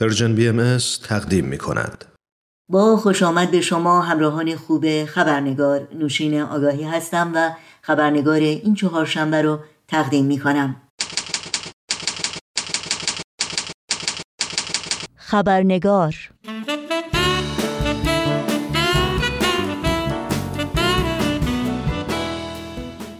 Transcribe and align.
پرژن 0.00 0.34
بی 0.34 0.48
ام 0.48 0.78
تقدیم 1.08 1.44
می 1.44 1.58
کند. 1.58 2.04
با 2.70 2.96
خوش 2.96 3.22
آمد 3.22 3.50
به 3.50 3.60
شما 3.60 4.02
همراهان 4.02 4.56
خوب 4.56 5.04
خبرنگار 5.04 5.88
نوشین 5.94 6.40
آگاهی 6.40 6.84
هستم 6.84 7.32
و 7.34 7.50
خبرنگار 7.82 8.40
این 8.40 8.74
چهارشنبه 8.74 9.42
رو 9.42 9.58
تقدیم 9.88 10.24
می 10.24 10.38
کنم. 10.38 10.76
خبرنگار 15.16 16.14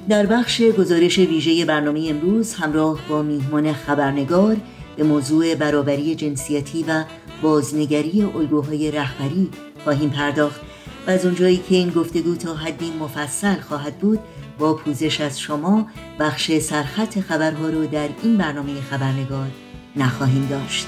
در 0.09 0.27
بخش 0.27 0.63
گزارش 0.63 1.19
ویژه 1.19 1.65
برنامه 1.65 2.07
امروز 2.09 2.55
همراه 2.55 2.99
با 3.09 3.23
میهمان 3.23 3.73
خبرنگار 3.73 4.57
به 4.99 5.05
موضوع 5.05 5.55
برابری 5.55 6.15
جنسیتی 6.15 6.85
و 6.89 7.05
بازنگری 7.43 8.23
الگوهای 8.23 8.91
رهبری 8.91 9.51
خواهیم 9.85 10.11
پرداخت 10.11 10.61
و 11.07 11.11
از 11.11 11.25
اونجایی 11.25 11.57
که 11.57 11.75
این 11.75 11.91
گفتگو 11.91 12.35
تا 12.35 12.55
حدی 12.55 12.93
مفصل 13.01 13.61
خواهد 13.61 13.99
بود 13.99 14.19
با 14.59 14.75
پوزش 14.75 15.21
از 15.21 15.41
شما 15.41 15.87
بخش 16.21 16.59
سرخط 16.59 17.21
خبرها 17.21 17.69
رو 17.69 17.87
در 17.87 18.09
این 18.23 18.37
برنامه 18.37 18.81
خبرنگار 18.81 19.49
نخواهیم 19.97 20.47
داشت. 20.51 20.87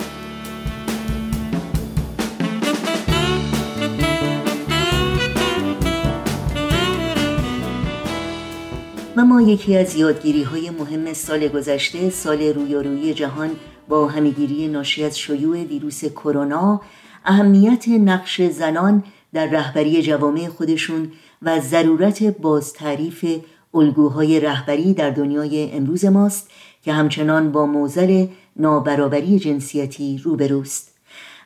و 9.16 9.24
ما 9.24 9.42
یکی 9.42 9.76
از 9.76 9.96
یادگیری 9.96 10.42
های 10.42 10.70
مهم 10.70 11.12
سال 11.12 11.48
گذشته 11.48 12.10
سال 12.10 12.42
رویارویی 12.42 13.14
جهان 13.14 13.50
با 13.90 14.08
همیگیری 14.08 14.68
ناشی 14.68 15.04
از 15.04 15.18
شیوع 15.18 15.64
ویروس 15.64 16.04
کرونا 16.04 16.80
اهمیت 17.24 17.88
نقش 17.88 18.42
زنان 18.42 19.04
در 19.32 19.46
رهبری 19.46 20.02
جوامع 20.02 20.48
خودشون 20.48 21.12
و 21.42 21.60
ضرورت 21.60 22.22
باز 22.22 22.72
تعریف 22.72 23.24
الگوهای 23.74 24.40
رهبری 24.40 24.94
در 24.94 25.10
دنیای 25.10 25.72
امروز 25.72 26.04
ماست 26.04 26.50
که 26.82 26.92
همچنان 26.92 27.52
با 27.52 27.66
موزل 27.66 28.26
نابرابری 28.56 29.38
جنسیتی 29.38 30.18
روبروست. 30.18 30.94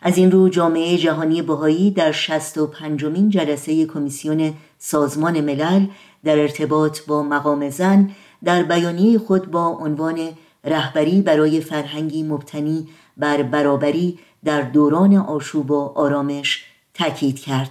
از 0.03 0.19
این 0.19 0.31
رو 0.31 0.49
جامعه 0.49 0.99
جهانی 0.99 1.43
بهایی 1.43 1.91
در 1.91 2.13
65 2.13 3.05
مین 3.05 3.31
جلسه 3.31 3.87
کمیسیون 3.87 4.53
سازمان 4.79 5.41
ملل 5.41 5.87
در 6.25 6.39
ارتباط 6.39 7.01
با 7.07 7.23
مقام 7.23 7.71
زن 7.71 8.11
در 8.45 8.63
بیانیه 8.63 9.19
خود 9.19 9.51
با 9.51 9.67
عنوان 9.67 10.19
رهبری 10.65 11.23
برای 11.23 11.61
فرهنگی 11.61 12.23
مبتنی 12.23 12.89
بر 13.17 13.43
برابری 13.43 14.19
در 14.45 14.63
دوران 14.63 15.17
آشوب 15.17 15.71
و 15.71 15.93
آرامش 15.95 16.65
تاکید 16.95 17.41
کرد. 17.41 17.71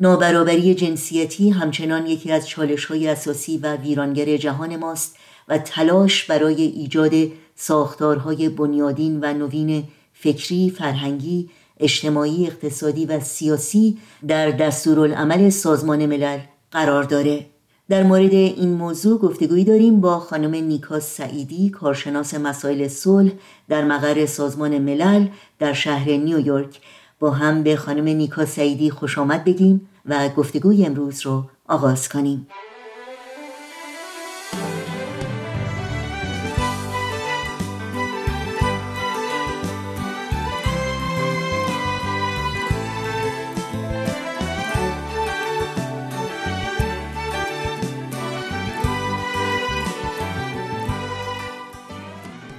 نابرابری 0.00 0.74
جنسیتی 0.74 1.50
همچنان 1.50 2.06
یکی 2.06 2.32
از 2.32 2.48
چالش 2.48 2.84
های 2.84 3.08
اساسی 3.08 3.58
و 3.58 3.76
ویرانگر 3.76 4.36
جهان 4.36 4.76
ماست 4.76 5.16
و 5.48 5.58
تلاش 5.58 6.24
برای 6.24 6.62
ایجاد 6.62 7.12
ساختارهای 7.54 8.48
بنیادین 8.48 9.20
و 9.22 9.34
نوین 9.34 9.84
فکری، 10.12 10.70
فرهنگی، 10.70 11.50
اجتماعی، 11.80 12.46
اقتصادی 12.46 13.06
و 13.06 13.20
سیاسی 13.20 13.98
در 14.28 14.50
دستورالعمل 14.50 15.50
سازمان 15.50 16.06
ملل 16.06 16.38
قرار 16.70 17.02
داره. 17.02 17.46
در 17.88 18.02
مورد 18.02 18.32
این 18.32 18.68
موضوع 18.74 19.18
گفتگویی 19.18 19.64
داریم 19.64 20.00
با 20.00 20.20
خانم 20.20 20.54
نیکا 20.54 21.00
سعیدی 21.00 21.70
کارشناس 21.70 22.34
مسائل 22.34 22.88
صلح 22.88 23.32
در 23.68 23.84
مقر 23.84 24.26
سازمان 24.26 24.78
ملل 24.78 25.26
در 25.58 25.72
شهر 25.72 26.10
نیویورک. 26.10 26.80
با 27.20 27.30
هم 27.30 27.62
به 27.62 27.76
خانم 27.76 28.04
نیکا 28.04 28.44
سعیدی 28.44 28.90
خوش 28.90 29.18
آمد 29.18 29.44
بگیم 29.44 29.88
و 30.06 30.28
گفتگوی 30.28 30.86
امروز 30.86 31.26
رو 31.26 31.44
آغاز 31.68 32.08
کنیم. 32.08 32.46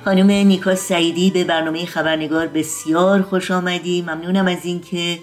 خانم 0.09 0.31
نیکا 0.31 0.75
سعیدی 0.75 1.31
به 1.31 1.43
برنامه 1.43 1.85
خبرنگار 1.85 2.47
بسیار 2.47 3.21
خوش 3.21 3.51
آمدی. 3.51 4.01
ممنونم 4.01 4.47
از 4.47 4.65
اینکه 4.65 5.17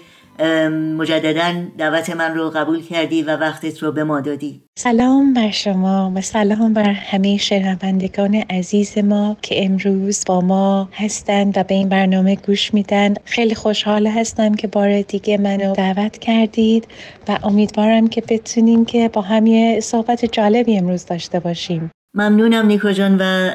مجددا 0.97 1.53
دعوت 1.77 2.09
من 2.09 2.35
رو 2.35 2.49
قبول 2.49 2.81
کردی 2.81 3.21
و 3.21 3.37
وقتت 3.37 3.83
رو 3.83 3.91
به 3.91 4.03
ما 4.03 4.21
دادی. 4.21 4.61
سلام 4.79 5.33
بر 5.33 5.51
شما 5.51 6.11
و 6.15 6.21
سلام 6.21 6.73
بر 6.73 6.89
همه 6.89 7.37
شنوندگان 7.37 8.35
عزیز 8.35 8.97
ما 8.97 9.37
که 9.41 9.65
امروز 9.65 10.23
با 10.27 10.41
ما 10.41 10.89
هستند 10.93 11.57
و 11.57 11.63
به 11.63 11.75
این 11.75 11.89
برنامه 11.89 12.35
گوش 12.35 12.73
میدن. 12.73 13.13
خیلی 13.25 13.55
خوشحال 13.55 14.07
هستم 14.07 14.55
که 14.55 14.67
بار 14.67 15.01
دیگه 15.01 15.37
منو 15.37 15.73
دعوت 15.73 16.17
کردید 16.17 16.87
و 17.27 17.39
امیدوارم 17.43 18.07
که 18.07 18.23
بتونیم 18.29 18.85
که 18.85 19.09
با 19.09 19.21
هم 19.21 19.47
یه 19.47 19.79
صحبت 19.79 20.25
جالبی 20.25 20.77
امروز 20.77 21.05
داشته 21.05 21.39
باشیم. 21.39 21.91
ممنونم 22.13 22.65
نیکو 22.65 22.91
جان 22.91 23.17
و 23.19 23.51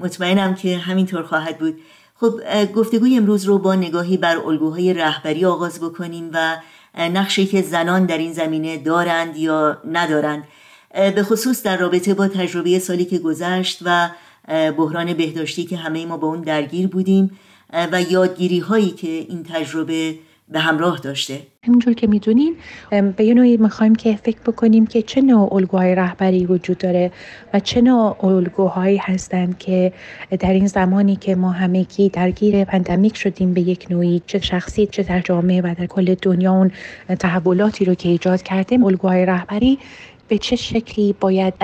مطمئنم 0.00 0.54
که 0.54 0.78
همینطور 0.78 1.22
خواهد 1.22 1.58
بود. 1.58 1.80
خب 2.14 2.40
گفتگوی 2.74 3.16
امروز 3.16 3.44
رو 3.44 3.58
با 3.58 3.74
نگاهی 3.74 4.16
بر 4.16 4.36
الگوهای 4.36 4.94
رهبری 4.94 5.44
آغاز 5.44 5.80
بکنیم 5.80 6.30
و 6.32 6.56
نقشی 6.98 7.46
که 7.46 7.62
زنان 7.62 8.06
در 8.06 8.18
این 8.18 8.32
زمینه 8.32 8.76
دارند 8.76 9.36
یا 9.36 9.78
ندارند. 9.92 10.44
به 10.94 11.22
خصوص 11.22 11.62
در 11.62 11.76
رابطه 11.76 12.14
با 12.14 12.28
تجربه 12.28 12.78
سالی 12.78 13.04
که 13.04 13.18
گذشت 13.18 13.78
و 13.84 14.10
بحران 14.48 15.12
بهداشتی 15.14 15.64
که 15.64 15.76
همه 15.76 16.06
ما 16.06 16.16
با 16.16 16.28
اون 16.28 16.40
درگیر 16.40 16.88
بودیم 16.88 17.38
و 17.92 18.02
یادگیری 18.02 18.58
هایی 18.58 18.90
که 18.90 19.08
این 19.08 19.42
تجربه 19.42 20.18
به 20.50 20.60
همراه 20.60 20.98
داشته. 20.98 21.40
همینجور 21.66 21.94
که 21.94 22.06
می‌دونین 22.06 22.56
به 23.16 23.24
یه 23.24 23.34
نوعی 23.34 23.56
می‌خوایم 23.56 23.94
که 23.94 24.16
فکر 24.16 24.40
بکنیم 24.46 24.86
که 24.86 25.02
چه 25.02 25.20
نوع 25.20 25.54
الگوهای 25.54 25.94
رهبری 25.94 26.46
وجود 26.46 26.78
داره 26.78 27.12
و 27.54 27.60
چه 27.60 27.80
نوع 27.80 28.24
الگوهایی 28.24 28.96
هستند 28.96 29.58
که 29.58 29.92
در 30.40 30.52
این 30.52 30.66
زمانی 30.66 31.16
که 31.16 31.34
ما 31.34 31.50
همگی 31.50 32.08
درگیر 32.08 32.64
پندمیک 32.64 33.16
شدیم 33.16 33.54
به 33.54 33.60
یک 33.60 33.86
نوعی 33.90 34.22
چه 34.26 34.38
شخصی 34.38 34.86
چه 34.86 35.02
در 35.02 35.20
جامعه 35.20 35.60
و 35.60 35.74
در 35.78 35.86
کل 35.86 36.14
دنیا 36.22 36.52
اون 36.52 36.70
تحولاتی 37.18 37.84
رو 37.84 37.94
که 37.94 38.08
ایجاد 38.08 38.42
کردیم 38.42 38.84
الگوهای 38.84 39.26
رهبری 39.26 39.78
به 40.30 40.38
چه 40.38 40.56
شکلی 40.56 41.14
باید 41.20 41.54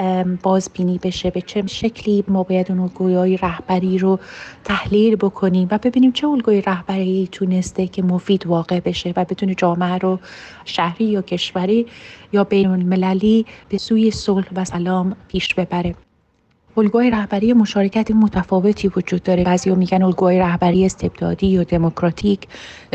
بازبینی 0.43 0.99
بشه؟ 0.99 1.31
به 1.31 1.41
چه 1.41 1.67
شکلی 1.67 2.25
ما 2.29 2.43
باید 2.43 2.71
اون 2.71 2.81
الگوی 2.81 3.37
رهبری 3.37 3.99
رو 3.99 4.19
تحلیل 4.65 5.17
بکنیم 5.17 5.69
و 5.71 5.79
ببینیم 5.79 6.13
چه 6.13 6.27
الگوی 6.27 6.61
رهبری 6.61 7.29
تونسته 7.33 7.87
که 7.87 8.03
مفید 8.03 8.47
واقع 8.47 8.81
بشه 8.81 9.13
و 9.17 9.25
بتونه 9.25 9.55
جامعه 9.55 9.99
رو 9.99 10.19
شهری 10.65 11.05
یا 11.05 11.23
کشوری 11.23 11.87
یا 12.33 12.45
بین 12.45 12.67
المللی 12.67 13.47
به 13.69 13.79
سوی 13.79 14.11
صلح 14.11 14.49
و 14.57 14.65
سلام 14.65 15.17
پیش 15.29 15.55
ببره؟ 15.55 16.06
الگوهای 16.79 17.11
رهبری 17.11 17.53
مشارکت 17.53 18.11
متفاوتی 18.11 18.89
وجود 18.97 19.23
داره. 19.23 19.45
بعضی 19.45 19.71
میگن 19.71 20.03
الگوهای 20.03 20.39
رهبری 20.39 20.87
استبدادی 20.87 21.47
یا 21.47 21.63
دموکراتیک 21.63 22.47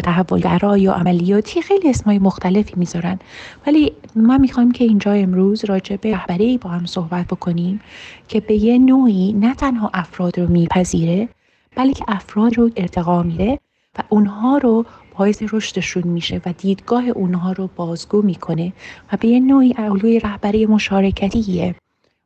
تحولگرا 0.03 0.77
یا 0.77 0.93
عملیاتی 0.93 1.61
خیلی 1.61 1.89
اسمای 1.89 2.19
مختلفی 2.19 2.73
می‌ذارن. 2.75 3.19
ولی 3.67 3.93
ما 4.15 4.37
می‌خوایم 4.37 4.71
که 4.71 4.83
اینجا 4.83 5.11
امروز 5.11 5.65
راجع 5.65 5.95
به 5.95 6.11
رهبری 6.11 6.57
با 6.57 6.69
هم 6.69 6.85
صحبت 6.85 7.25
بکنیم 7.25 7.81
که 8.27 8.39
به 8.39 8.53
یه 8.53 8.77
نوعی 8.77 9.33
نه 9.33 9.55
تنها 9.55 9.91
افراد 9.93 10.39
رو 10.39 10.47
میپذیره 10.47 11.29
بلکه 11.75 12.05
افراد 12.07 12.57
رو 12.57 12.69
ارتقا 12.75 13.23
میده 13.23 13.59
و 13.99 14.01
اونها 14.09 14.57
رو 14.57 14.85
باعث 15.17 15.43
رشدشون 15.51 16.03
میشه 16.03 16.41
و 16.45 16.53
دیدگاه 16.57 17.07
اونها 17.07 17.51
رو 17.51 17.69
بازگو 17.75 18.21
می‌کنه 18.21 18.73
و 19.13 19.17
به 19.19 19.27
یه 19.27 19.39
نوعی 19.39 19.73
الگوی 19.77 20.19
رهبری 20.19 20.65
مشارکتیه. 20.65 21.75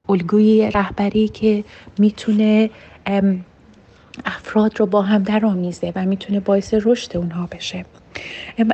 الگوی 0.10 0.72
رهبری 0.72 1.28
که 1.28 1.64
می‌تونه 2.00 2.70
افراد 4.26 4.80
رو 4.80 4.86
با 4.86 5.02
هم 5.02 5.24
درآمیزه 5.24 5.94
و 5.96 6.06
می‌تونه 6.06 6.40
باعث 6.40 6.74
رشد 6.84 7.18
اونها 7.18 7.48
بشه. 7.52 7.86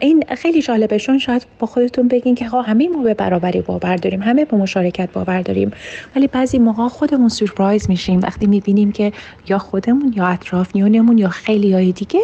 این 0.01 0.23
خیلی 0.37 0.61
جالبه 0.61 0.99
چون 0.99 1.19
شاید 1.19 1.45
با 1.59 1.67
خودتون 1.67 2.07
بگین 2.07 2.35
که 2.35 2.45
همه 2.45 2.89
ما 2.89 3.03
به 3.03 3.13
برابری 3.13 3.61
باور 3.61 3.95
داریم 3.95 4.21
همه 4.21 4.45
به 4.45 4.57
مشارکت 4.57 5.11
باور 5.11 5.41
داریم 5.41 5.71
ولی 6.15 6.27
بعضی 6.27 6.59
موقع 6.59 6.87
خودمون 6.87 7.29
سورپرایز 7.29 7.89
میشیم. 7.89 8.19
وقتی 8.19 8.47
می‌بینیم 8.47 8.91
که 8.91 9.13
یا 9.47 9.57
خودمون 9.57 10.13
یا 10.15 10.27
اطرافیانمون 10.27 11.17
یا 11.17 11.29
خیلی 11.29 11.73
های 11.73 11.91
دیگه 11.91 12.19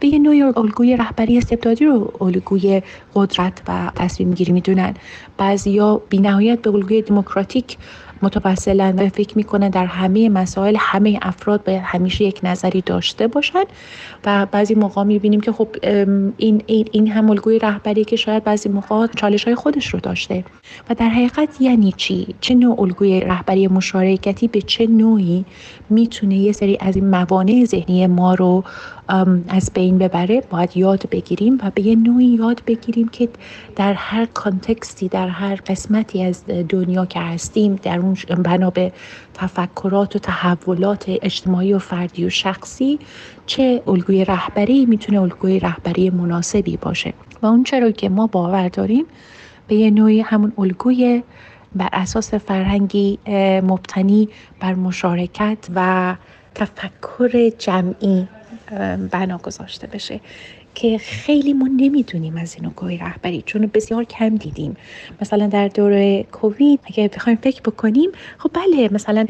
به 0.00 0.08
یه 0.08 0.18
نوع 0.18 0.58
الگوی 0.58 0.96
رهبری 0.96 1.38
استبدادی 1.38 1.84
رو 1.84 2.12
الگوی 2.20 2.82
قدرت 3.14 3.62
و 3.68 3.90
تصمیم 3.94 4.34
گیری 4.34 4.52
می‌دونن. 4.52 4.94
بعضیا 5.38 6.02
بینهایت 6.08 6.62
به 6.62 6.70
الگوی 6.70 7.02
دموکراتیک 7.02 7.76
متوسلا 8.22 8.94
و 8.96 9.08
فکر 9.08 9.36
می‌کنه 9.36 9.68
در 9.68 9.86
همه 9.86 10.28
مسائل 10.28 10.76
همه 10.78 11.18
افراد 11.22 11.64
باید 11.64 11.82
همیشه 11.84 12.24
یک 12.24 12.40
نظری 12.42 12.80
داشته 12.80 13.26
باشند 13.26 13.66
و 14.24 14.46
بعضی 14.46 14.74
موقع 14.74 15.02
می‌بینیم 15.02 15.40
که 15.40 15.52
خب 15.52 15.68
این 16.36 16.62
این 16.66 17.08
هم 17.08 17.30
الگوی 17.30 17.58
رهبری 17.58 18.04
که 18.04 18.16
شاید 18.16 18.44
بعضی 18.44 18.68
موقع 18.68 19.06
چالش 19.06 19.44
های 19.44 19.54
خودش 19.54 19.86
رو 19.94 20.00
داشته. 20.00 20.44
و 20.90 20.94
در 20.94 21.08
حقیقت 21.08 21.60
یعنی 21.60 21.94
چی؟ 21.96 22.34
چه 22.40 22.54
نوع 22.54 22.80
الگوی 22.80 23.20
رهبری 23.20 23.68
مشارکتی 23.68 24.48
به 24.48 24.60
چه 24.62 24.86
نوعی 24.86 25.44
می‌تونه 25.90 26.36
یه 26.38 26.52
سری 26.52 26.78
از 26.80 26.96
این 26.96 27.10
موانع 27.10 27.64
ذهنی 27.64 28.06
ما 28.06 28.34
رو 28.34 28.64
از 29.48 29.70
بین 29.74 29.98
ببره 29.98 30.40
باید 30.50 30.76
یاد 30.76 31.08
بگیریم 31.10 31.58
و 31.62 31.70
به 31.74 31.82
یه 31.82 31.96
نوعی 31.96 32.26
یاد 32.26 32.62
بگیریم 32.66 33.08
که 33.08 33.28
در 33.76 33.92
هر 33.92 34.24
کانتکستی 34.34 35.08
در 35.08 35.28
هر 35.28 35.54
قسمتی 35.54 36.24
از 36.24 36.44
دنیا 36.68 37.06
که 37.06 37.20
هستیم 37.20 37.76
در 37.82 37.98
اون 37.98 38.14
بنا 38.44 38.70
به 38.70 38.92
تفکرات 39.34 40.16
و 40.16 40.18
تحولات 40.18 41.04
اجتماعی 41.22 41.72
و 41.72 41.78
فردی 41.78 42.24
و 42.24 42.30
شخصی 42.30 42.98
چه 43.46 43.82
الگوی 43.86 44.24
رهبری 44.24 44.86
می‌تونه 44.86 45.20
الگوی 45.20 45.60
رهبری 45.60 46.10
مناسبی 46.10 46.76
باشه. 46.76 47.12
و 47.42 47.46
اون 47.46 47.64
چرا 47.64 47.90
که 47.90 48.08
ما 48.08 48.26
باور 48.26 48.68
داریم 48.68 49.04
به 49.68 49.74
یه 49.74 49.90
نوعی 49.90 50.20
همون 50.20 50.52
الگوی 50.58 51.22
بر 51.74 51.88
اساس 51.92 52.34
فرهنگی 52.34 53.18
مبتنی 53.62 54.28
بر 54.60 54.74
مشارکت 54.74 55.58
و 55.74 56.16
تفکر 56.54 57.48
جمعی. 57.58 58.28
بنا 59.12 59.38
گذاشته 59.38 59.86
بشه. 59.86 60.20
که 60.74 60.98
خیلی 60.98 61.52
ما 61.52 61.68
نمی‌دونیم 61.76 62.36
از 62.36 62.54
این 62.54 62.64
نوع 62.64 62.96
رهبری 62.96 63.42
چون 63.46 63.70
بسیار 63.74 64.04
کم 64.04 64.36
دیدیم. 64.36 64.76
مثلا 65.20 65.46
در 65.46 65.68
دوره 65.68 66.22
کووید 66.22 66.80
اگه 66.84 67.08
بخوایم 67.08 67.38
فکر 67.42 67.60
بکنیم 67.60 68.10
خب 68.38 68.50
بله 68.52 68.88
مثلا 68.92 69.26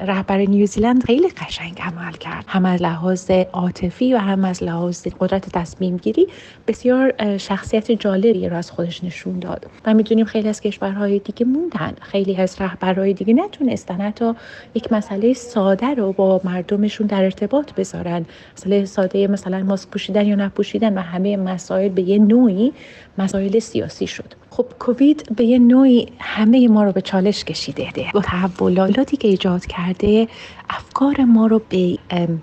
رهبر 0.00 0.38
نیوزیلند 0.38 1.04
خیلی 1.04 1.28
قشنگ 1.28 1.80
عمل 1.80 2.12
کرد. 2.12 2.44
هم 2.48 2.64
از 2.64 2.82
لحاظ 2.82 3.30
عاطفی 3.30 4.14
و 4.14 4.18
هم 4.18 4.44
از 4.44 4.62
لحاظ 4.62 5.06
قدرت 5.20 5.48
تصمیم 5.52 5.96
گیری 5.96 6.26
بسیار 6.66 7.36
شخصیت 7.38 7.92
جالبی 7.92 8.48
رو 8.48 8.56
از 8.56 8.70
خودش 8.70 9.04
نشون 9.04 9.38
داد. 9.38 9.66
و 9.84 9.94
می‌دونیم 9.94 10.24
خیلی 10.24 10.48
از 10.48 10.60
کشورهای 10.60 11.18
دیگه 11.18 11.46
موندن. 11.46 11.92
خیلی 12.00 12.36
از 12.36 12.60
رهبرهای 12.60 13.12
دیگه 13.12 13.34
نتونستن 13.34 14.00
حتی 14.00 14.32
یک 14.74 14.92
مسئله 14.92 15.32
ساده 15.32 15.86
رو 15.94 16.12
با 16.12 16.40
مردمشون 16.44 17.06
در 17.06 17.24
ارتباط 17.24 17.72
بذارن. 17.72 18.26
مسئله 18.56 18.84
ساده 18.84 19.26
مثلا 19.26 19.62
ماسک 19.62 19.88
پوشیدن 19.88 20.26
یا 20.26 20.34
نپوشیدن. 20.34 20.73
و 20.82 21.02
همه 21.02 21.36
مسائل 21.36 21.88
به 21.88 22.02
یه 22.02 22.18
نوعی 22.18 22.72
مسائل 23.18 23.58
سیاسی 23.58 24.06
شد. 24.06 24.34
خب 24.50 24.66
کووید 24.78 25.36
به 25.36 25.44
یه 25.44 25.58
نوعی 25.58 26.08
همه 26.18 26.68
ما 26.68 26.84
رو 26.84 26.92
به 26.92 27.00
چالش 27.00 27.44
کشیده. 27.44 27.92
با 28.14 28.20
تحولاتی 28.20 29.16
که 29.16 29.28
ایجاد 29.28 29.66
کرده 29.66 30.28
افکار 30.70 31.24
ما 31.24 31.46
رو 31.46 31.60
به 31.68 31.98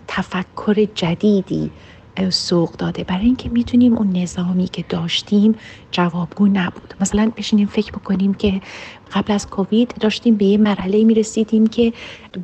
تفکر 0.08 0.88
جدیدی 0.96 1.72
سوق 2.30 2.76
داده. 2.76 3.04
برای 3.04 3.26
اینکه 3.26 3.50
می‌تونیم 3.50 3.98
اون 3.98 4.18
نظامی 4.18 4.68
که 4.68 4.86
داشتیم 4.90 5.56
جوابگو 5.92 6.48
نبود. 6.48 6.94
مثلا 7.02 7.32
بشینیم 7.38 7.68
فکر 7.68 7.92
بکنیم 7.92 8.34
که 8.34 8.62
قبل 9.14 9.34
از 9.34 9.48
کووید 9.48 9.94
داشتیم 10.00 10.36
به 10.36 10.46
یه 10.46 10.58
مرحله 10.58 11.04
می 11.04 11.14
رسیدیم 11.14 11.68
که 11.68 11.94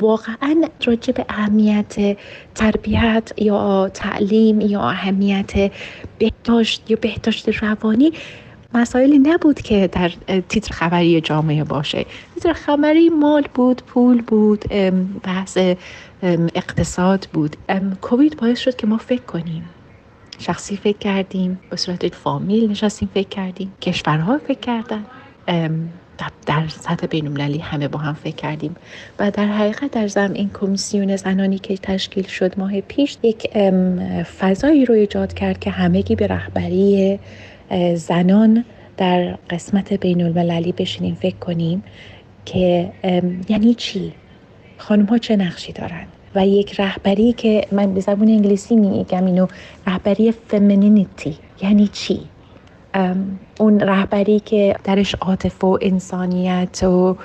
واقعا 0.01 0.63
راجع 0.85 1.13
به 1.13 1.25
اهمیت 1.29 2.17
تربیت 2.55 3.33
یا 3.37 3.89
تعلیم 3.93 4.61
یا 4.61 4.89
اهمیت 4.89 5.71
بهداشت 6.17 6.91
یا 6.91 6.97
بهداشت 7.01 7.49
روانی 7.49 8.11
مسائلی 8.73 9.19
نبود 9.19 9.61
که 9.61 9.87
در 9.87 10.11
تیتر 10.49 10.73
خبری 10.73 11.21
جامعه 11.21 11.63
باشه. 11.63 12.05
تیتر 12.35 12.53
خبری 12.53 13.09
مال 13.09 13.47
بود 13.53 13.81
پول 13.83 14.21
بود 14.21 14.65
بحث 15.23 15.57
اقتصاد 16.55 17.27
بود. 17.33 17.55
کووید 18.01 18.37
باعث 18.37 18.59
شد 18.59 18.75
که 18.75 18.87
ما 18.87 18.97
فکر 18.97 19.21
کنیم. 19.21 19.63
شخصی 20.39 20.77
فکر 20.77 20.97
کردیم 20.97 21.59
به 21.69 21.75
صورت 21.75 22.15
فامیل 22.15 22.71
نشستیم 22.71 23.09
فکر 23.13 23.29
کردیم. 23.29 23.73
کشورها 23.81 24.37
فکر 24.37 24.59
کردن. 24.59 25.05
در 26.45 26.67
سطح 26.67 27.07
بین 27.07 27.39
همه 27.61 27.87
با 27.87 27.99
هم 27.99 28.13
فکر 28.13 28.35
کردیم. 28.35 28.75
و 29.19 29.31
در 29.31 29.45
حقیقت 29.45 29.91
در 29.91 30.07
زم 30.07 30.31
این 30.33 30.49
کمیسیون 30.53 31.15
زنانی 31.15 31.59
که 31.59 31.77
تشکیل 31.77 32.27
شد 32.27 32.59
ماه 32.59 32.81
پیش 32.81 33.17
یک 33.23 33.57
فضایی 34.39 34.85
رو 34.85 34.95
ایجاد 34.95 35.33
کرد 35.33 35.59
که 35.59 35.69
همگی 35.69 36.15
به 36.15 36.27
رهبری 36.27 37.19
زنان 37.95 38.65
در 38.97 39.37
قسمت 39.49 39.93
بین 39.93 40.21
المللی 40.21 40.71
بشینیم 40.71 41.15
فکر 41.15 41.35
کنیم 41.35 41.83
که 42.45 42.91
یعنی 43.49 43.73
چی؟ 43.73 44.13
خانم 44.77 45.05
ها 45.05 45.17
چه 45.17 45.35
نقشی 45.35 45.73
دارن؟ 45.73 46.05
و 46.35 46.47
یک 46.47 46.79
رهبری 46.79 47.33
که 47.33 47.67
من 47.71 47.93
به 47.93 47.99
زبون 47.99 48.27
انگلیسی 48.27 48.75
میگم 48.75 49.25
اینو 49.25 49.47
رهبری 49.87 50.31
فمینینیتی 50.31 51.37
یعنی 51.61 51.87
چی؟ 51.87 52.19
اون 53.59 53.79
رهبری 53.79 54.39
که 54.39 54.75
درش 54.83 55.15
عاطفه 55.15 55.67
و 55.67 55.77
انسانیت 55.81 56.83
و 56.83 57.17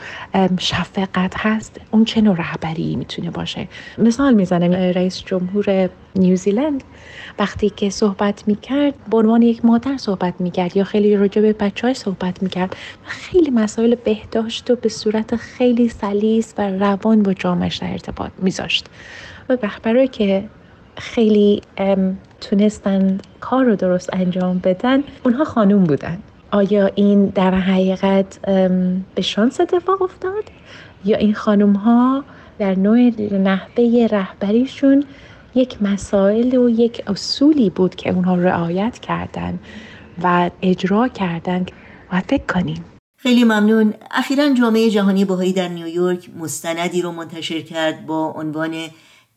شفقت 0.59 1.33
هست 1.37 1.81
اون 1.91 2.05
چه 2.05 2.21
نوع 2.21 2.37
رهبری 2.37 2.97
می‌تونه 2.97 3.31
باشه؟ 3.31 3.69
مثال 3.99 4.35
می‌زنم 4.35 4.73
رئیس 4.73 5.23
جمهور 5.27 5.91
نیوزیلند 6.17 6.85
وقتی 7.39 7.71
که 7.71 7.91
صحبت 7.91 8.49
می‌کرد 8.49 8.95
به 9.11 9.17
عنوان 9.17 9.43
یک 9.43 9.65
مادر 9.65 9.97
صحبت 9.97 10.35
می‌کرد 10.39 10.77
یا 10.77 10.85
خیلی 10.85 11.17
راجع 11.17 11.43
به 11.43 11.53
بچه 11.53 11.87
های 11.87 11.95
صحبت 11.95 12.43
می‌کرد 12.43 12.77
خیلی 13.05 13.51
مسائل 13.51 13.95
بهداشت 13.95 14.71
و 14.71 14.77
به 14.77 14.89
صورت 14.89 15.37
خیلی 15.37 15.89
سلیس 15.89 16.55
و 16.59 16.71
روان 16.71 17.23
با 17.23 17.35
جامعش 17.35 17.77
در 17.77 17.91
ارتباط 17.91 18.31
میذاشت. 18.39 18.87
و 19.49 19.57
رهبرایی 19.63 20.09
که 20.09 20.45
خیلی 20.97 21.63
تونستن 22.41 23.19
کار 23.41 23.65
رو 23.65 23.77
درست 23.77 24.11
انجام 24.13 24.59
بدن. 24.59 25.03
اونها 25.25 25.45
خانوم 25.45 25.85
بودن. 25.85 26.19
آیا 26.51 26.91
این 26.95 27.27
در 27.27 27.55
حقیقت 27.55 28.39
به 29.15 29.23
شانس 29.23 29.61
اتفاق 29.61 30.03
افتاد؟ 30.03 30.45
یا 31.05 31.17
این 31.17 31.35
خانوم 31.35 31.73
ها 31.73 32.25
در 32.59 32.75
نوع 32.75 32.99
نحوه 33.33 34.09
رهبریشون 34.11 35.05
یک 35.55 35.83
مسائل 35.83 36.55
و 36.55 36.69
یک 36.69 37.03
اصولی 37.07 37.71
بود 37.71 37.95
که 37.95 38.11
اونها 38.11 38.35
رعایت 38.35 38.99
کردن 38.99 39.59
و 40.23 40.51
اجرا 40.63 41.09
کردن؟ 41.09 41.67
و 42.13 42.21
فکر 42.21 42.47
کنیم. 42.55 42.85
خیلی 43.17 43.45
ممنون. 43.45 43.95
اخیرا 44.11 44.55
جامعه 44.55 44.91
جهانی 44.91 45.25
بهایی 45.25 45.53
در 45.53 45.69
نیویورک 45.69 46.31
مستندی 46.39 47.03
رو 47.03 47.13
منتشر 47.13 47.61
کرد 47.61 48.07
با 48.07 48.35
عنوان 48.37 48.75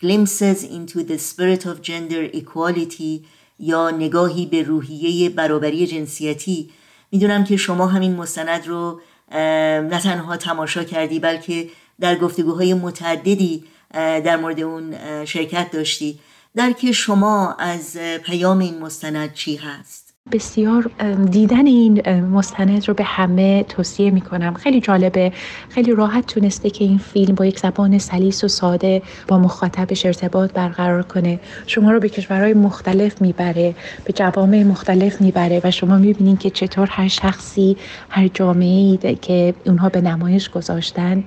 Glimpses 0.06 0.64
into 0.64 1.02
the 1.04 1.18
Spirit 1.18 1.66
of 1.66 1.82
Gender 1.82 2.24
Equality 2.42 3.26
یا 3.60 3.92
نگاهی 3.92 4.46
به 4.46 4.64
روحیه 4.64 5.30
برابری 5.30 5.88
جنسیتی 5.88 6.70
می‌دونم 7.12 7.44
که 7.44 7.58
شما 7.58 7.88
همین 7.88 8.16
مستند 8.16 8.68
رو 8.68 9.02
نه 9.32 10.00
تنها 10.04 10.38
تماشا 10.38 10.84
کردی 10.84 11.20
بلکه 11.20 11.70
در 12.00 12.16
گفتگوهای 12.16 12.74
متعددی 12.74 13.64
در 13.94 14.38
مورد 14.38 14.60
اون 14.60 14.96
شرکت 15.26 15.72
داشتی 15.72 16.20
درک 16.56 16.92
شما 16.92 17.54
از 17.54 17.98
پیام 17.98 18.60
این 18.60 18.80
مستند 18.80 19.34
چی 19.34 19.56
هست؟ 19.56 20.05
بسیار 20.32 20.92
دیدن 21.32 21.66
این 21.66 22.20
مستند 22.20 22.88
رو 22.88 22.94
به 22.94 23.04
همه 23.04 23.64
توصیه 23.64 24.12
می 24.12 24.22
کنم 24.22 24.54
خیلی 24.54 24.82
جالبه. 24.82 25.32
خیلی 25.70 25.96
راحت 25.96 26.26
تونسته 26.28 26.70
که 26.70 26.84
این 26.84 26.98
فیلم 26.98 27.36
با 27.36 27.46
یک 27.46 27.60
زبان 27.60 27.98
سلیس 27.98 28.44
و 28.44 28.48
ساده 28.48 29.02
با 29.28 29.38
مخاطبش 29.38 30.06
ارتباط 30.06 30.52
برقرار 30.54 31.04
کنه. 31.04 31.40
شما 31.68 31.92
رو 31.92 32.00
به 32.00 32.10
کشورهای 32.10 32.54
مختلف 32.54 33.22
می‌بره 33.22 33.76
به 34.06 34.14
جوامع 34.14 34.64
مختلف 34.64 35.22
می‌بره 35.22 35.62
و 35.64 35.72
شما 35.72 35.98
می‌بینید 35.98 36.40
که 36.40 36.50
چطور 36.50 36.88
هر 36.92 37.08
شخصی 37.08 37.78
هر 38.10 38.28
جامعه 38.28 38.98
که 39.16 39.54
اونها 39.66 39.90
به 39.90 40.02
نمایش 40.02 40.50
گذاشتن 40.50 41.24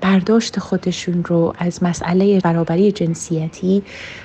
برداشت 0.00 0.58
خودشون 0.58 1.24
رو 1.24 1.54
از 1.58 1.82
مسئله 1.82 2.40
برابری 2.40 2.92
جنسیتی 2.92 3.82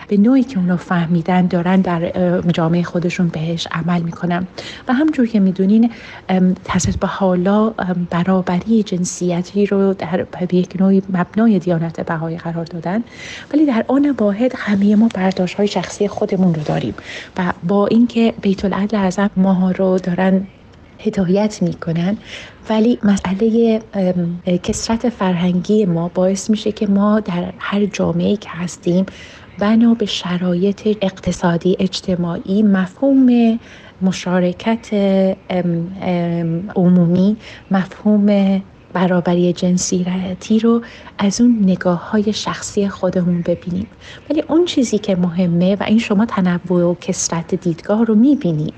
به 0.08 0.18
نوعی 0.18 0.44
که 0.44 0.58
اونو 0.58 0.78
فهمیدن 0.78 1.48
دارن 1.48 1.82
در 1.82 2.12
جامعه 2.52 2.84
خودشون 2.84 3.28
بهش 3.28 3.68
عمل 3.72 4.02
می‌کنن. 4.02 4.48
و 4.88 4.94
همجور 4.94 5.28
که 5.28 5.40
می‌دونین 5.40 5.92
تصد 6.64 7.00
به 7.00 7.08
حالا 7.08 7.70
برابری 8.10 8.84
جنسیتی 8.84 9.66
رو 9.66 9.94
در 9.94 10.26
یک 10.52 10.82
نوعی 10.82 11.02
مبنای 11.10 11.60
دیانت 11.60 12.02
بهایی 12.02 12.38
قرار 12.38 12.66
دادن. 12.66 13.04
ولی 13.54 13.66
در 13.66 13.86
آن 13.88 14.16
واحد 14.20 14.54
همه 14.56 14.96
ما 14.96 15.10
برداشت 15.14 15.56
های 15.56 15.68
شخصی 15.68 16.08
خودمون 16.08 16.54
رو 16.54 16.64
داریم. 16.64 16.94
و 17.38 17.54
با 17.64 17.88
اینکه 17.88 18.34
بیت 18.42 18.66
العدل 18.66 18.98
اعظم 18.98 19.30
ما 19.38 19.72
رو 19.72 20.00
دارن 20.00 20.48
هدایت 21.00 21.62
می‌کنن. 21.62 22.18
ولی 22.70 23.00
مسئله 23.04 23.80
کسرت 24.64 25.10
فرهنگی 25.10 25.86
ما 25.86 26.08
باعث 26.14 26.50
میشه 26.50 26.72
که 26.72 26.88
ما 26.88 27.20
در 27.20 27.54
هر 27.60 27.86
جامعه 27.86 28.38
که 28.38 28.50
هستیم 28.50 29.06
بنا 29.60 29.94
به 29.94 30.06
شرایط 30.06 30.98
اقتصادی 31.02 31.78
اجتماعی 31.80 32.64
مفهوم 32.64 33.60
مشارکت 34.02 34.88
عمومی 36.76 37.38
مفهوم 37.72 38.62
برابری 38.98 39.54
جنسیتی 39.54 40.60
رو 40.60 40.82
از 41.18 41.42
اون 41.42 41.60
نگاه 41.62 42.10
های 42.10 42.34
شخصی 42.34 42.90
خودمون 42.90 43.42
ببینیم. 43.42 43.88
ولی 44.30 44.44
اون 44.48 44.66
چیزی 44.66 44.98
که 44.98 45.16
مهمه 45.16 45.76
و 45.76 45.84
این 45.84 46.00
شما 46.00 46.26
تنوع 46.26 46.84
و 46.84 46.96
کسرت 46.96 47.56
دیدگاه 47.56 48.06
رو 48.06 48.16
می‌بینید 48.16 48.74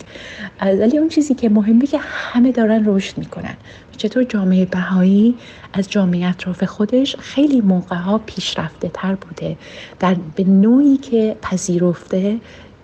ولی 0.62 0.98
اون 0.98 1.10
چیزی 1.10 1.34
که 1.34 1.50
مهمه 1.50 1.88
که 1.88 1.98
همه 2.02 2.52
دارن 2.52 2.84
رشد 2.86 3.18
می‌کنن. 3.18 3.58
چطور 3.98 4.24
جامعه 4.24 4.66
بهایی 4.66 5.36
از 5.74 5.90
جامعه 5.90 6.30
اطراف 6.30 6.64
خودش 6.64 7.16
خیلی 7.16 7.62
موقع 7.62 7.96
ها 7.96 8.18
پیشرفته 8.18 8.92
تر 8.94 9.16
بوده. 9.16 9.58
در 10.00 10.16
به 10.36 10.44
نوعی 10.44 10.98
که 10.98 11.38
پذیرفته 11.42 12.38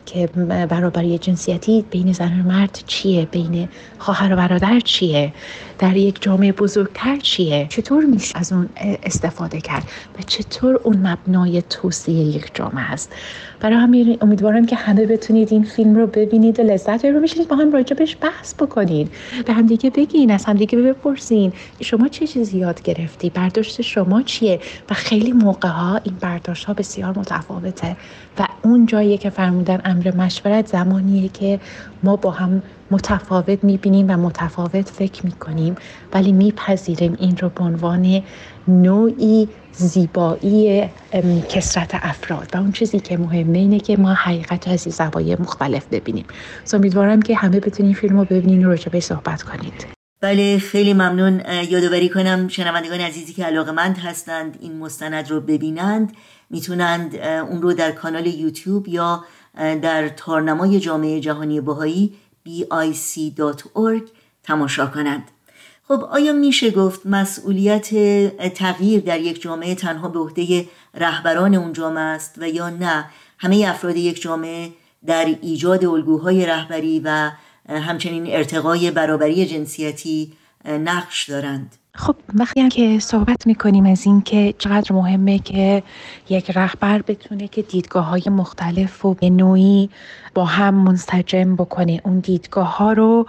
که 0.06 0.28
برابری 0.70 1.18
جنسیتی 1.18 1.86
بین 1.92 2.14
زن 2.14 2.40
و 2.40 2.44
مرد 2.44 2.84
چیه 2.88 3.26
بین 3.26 3.70
خواهر 3.98 4.34
و 4.34 4.36
برادر 4.36 4.80
چیه. 4.80 5.34
در 5.80 5.96
یک 5.96 6.22
جامعه 6.22 6.52
بزرگتر 6.52 7.18
چیه؟ 7.18 7.68
چطور 7.70 8.06
میشه؟ 8.06 8.38
از 8.38 8.54
اون 8.54 8.70
استفاده 9.04 9.62
کرد 9.62 9.84
و 10.20 10.22
چطور 10.22 10.76
اون 10.84 11.08
مبنای 11.08 11.62
توصیه 11.62 12.16
یک 12.16 12.52
جامعه 12.54 12.92
است؟ 12.92 13.12
برای 13.60 13.78
همین 13.78 14.18
امیدوارم 14.22 14.66
که 14.66 14.76
همه 14.76 15.06
بتونید 15.06 15.52
این 15.52 15.64
فیلم 15.64 15.96
رو 15.96 16.08
ببینید 16.08 16.60
و 16.60 16.64
لذت 16.64 17.06
رو 17.06 17.20
میشید 17.20 17.48
با 17.48 17.56
هم 17.56 17.72
راجبش 17.72 18.18
بحث 18.22 18.54
بکنید. 18.54 19.12
به 19.46 19.54
هم 19.54 19.66
دیگه 19.66 19.90
بگین 19.90 20.32
از 20.32 20.46
هم 20.46 20.54
دیگه 20.54 20.78
بپرسین. 20.78 21.54
شما 21.82 22.08
چه 22.08 22.28
چیزی 22.28 22.58
یاد 22.58 22.82
گرفتی؟ 22.82 23.30
برداشت 23.30 23.82
شما 23.82 24.22
چیه؟ 24.22 24.60
و 24.90 24.94
خیلی 24.94 25.32
موقع 25.32 25.70
ها 25.70 26.00
این 26.04 26.16
برداشت 26.22 26.66
ها 26.66 26.74
بسیار 26.74 27.20
متفاوته. 27.20 27.98
و 28.40 28.48
اون 28.64 28.86
جایی 28.86 29.18
که 29.18 29.30
فرمودن 29.30 29.82
امر 29.86 30.12
مشورت 30.16 30.68
زمانیه 30.68 31.30
که 31.30 31.60
ما 32.04 32.16
با 32.16 32.32
هم 32.32 32.62
متفاوت 32.96 33.64
می‌بینیم 33.64 34.06
و 34.10 34.18
متفاوت 34.18 34.90
فکر 34.90 35.26
می‌کنیم 35.26 35.76
ولی 36.14 36.32
میپذیریم 36.32 37.16
این 37.20 37.38
رو 37.38 37.50
به 37.50 37.64
عنوان 37.64 38.24
نوعی 38.68 39.50
زیبایی 39.72 40.90
کسرت 41.50 41.92
افراد. 41.94 42.50
و 42.54 42.58
اون 42.58 42.72
چیزی 42.72 43.00
که 43.00 43.18
مهمه 43.18 43.58
اینه 43.58 43.80
که 43.80 43.98
ما 43.98 44.14
حقیقت 44.14 44.68
از 44.68 44.82
زوایای 44.82 45.38
مختلف 45.40 45.86
ببینیم. 45.92 46.26
امیدوارم 46.74 47.22
که 47.22 47.36
همه 47.36 47.60
بتونین 47.60 47.94
فیلم 47.94 48.20
رو 48.20 48.26
ببینین 48.26 48.66
و 48.66 48.70
راجبه 48.70 49.00
صحبت 49.00 49.44
کنید 49.44 49.88
بله 50.22 50.60
خیلی 50.60 50.94
ممنون. 50.94 51.42
یادآوری 51.70 52.10
کنم 52.10 52.48
شنوندگان 52.48 53.00
عزیزی 53.00 53.34
که 53.34 53.46
علاقه 53.46 53.72
مند 53.72 53.98
هستند 53.98 54.58
این 54.62 54.78
مستند 54.78 55.32
رو 55.32 55.42
ببینند 55.42 56.14
می‌تونند 56.50 57.16
اون 57.16 57.62
رو 57.62 57.74
در 57.74 57.92
کانال 57.92 58.28
یوتیوب 58.28 58.88
یا 58.88 59.24
در 59.82 60.10
تارنمای 60.10 60.80
جامعه 60.80 61.20
جهانی 61.20 61.62
بهایی 61.62 62.14
bic.org 62.46 64.10
تماشا 64.44 64.86
کنند. 64.88 65.32
خب 65.88 66.04
آیا 66.04 66.34
میشه 66.34 66.72
گفت 66.72 67.06
مسئولیت 67.06 67.90
تغییر 68.54 69.02
در 69.02 69.20
یک 69.20 69.42
جامعه 69.42 69.76
تنها 69.76 70.08
به 70.08 70.20
عهده 70.20 70.66
رهبران 70.94 71.56
اون 71.56 71.74
جامعه 71.74 72.04
است 72.04 72.36
و 72.38 72.50
یا 72.50 72.70
نه؟ 72.70 73.06
همه 73.38 73.66
افراد 73.68 73.96
یک 73.96 74.22
جامعه 74.22 74.72
در 75.06 75.26
ایجاد 75.42 75.86
الگوهای 75.86 76.46
رهبری 76.46 77.02
و 77.06 77.32
همچنین 77.70 78.28
ارتقای 78.28 78.92
برابری 78.92 79.46
جنسیتی 79.46 80.34
نقش 80.66 81.30
دارند. 81.30 81.76
خب 81.96 82.16
وقتی 82.34 82.62
هم 82.62 82.70
که 82.70 83.00
صحبت 83.00 83.48
می‌کنیم 83.48 83.86
از 83.86 84.06
این 84.06 84.22
که 84.22 84.54
چقدر 84.58 84.94
مهمه 84.94 85.40
که 85.40 85.84
یک 86.30 86.52
رهبر 86.52 87.02
بتونه 87.02 87.48
که 87.48 87.62
دیدگاه 87.62 88.06
های 88.06 88.24
مختلف 88.28 89.06
و 89.06 89.14
به 89.14 89.30
نوعی 89.30 89.90
با 90.34 90.46
هم 90.46 90.74
منسجم 90.74 91.56
بکنه 91.56 92.02
اون 92.04 92.20
دیدگاه 92.20 92.78
ها 92.78 92.94
رو 92.94 93.28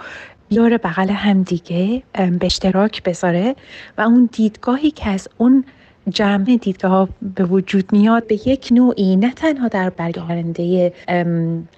بیاره 0.49 0.79
بغل 0.79 1.11
هم 1.11 1.43
دیگه 1.43 2.03
به 2.13 2.47
اشتراک 2.47 3.03
بذاره 3.03 3.57
و 3.99 4.01
اون 4.01 4.29
دیدگاهی 4.33 4.91
که 4.91 5.09
از 5.09 5.29
اون 5.39 5.65
جمع 6.09 6.45
دیدگاه 6.45 7.09
به 7.23 7.45
وجود 7.45 7.93
میاد 7.93 8.27
به 8.27 8.49
یک 8.49 8.69
نوعی 8.71 9.17
نه 9.17 9.33
تنها 9.33 9.69
در 9.69 9.91
برگرنده 9.91 10.93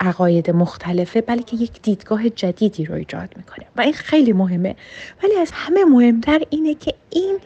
عقاید 0.01 0.51
مختلفه 0.51 1.21
بلکه 1.21 1.57
یک 1.57 1.83
دیدگاه 1.83 2.29
جدیدی 2.29 2.85
رو 2.85 2.95
ایجاد 2.95 3.35
می‌کنه. 3.37 3.67
و 3.77 3.81
این 3.81 3.93
خیلی 3.93 4.33
مهمه. 4.33 4.77
ولی 5.23 5.35
از 5.37 5.51
همه 5.53 5.85
مهمتر 5.85 6.41
اینه 6.51 6.75
که 6.75 6.95
این 7.11 7.39